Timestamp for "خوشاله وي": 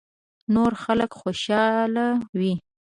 1.21-2.53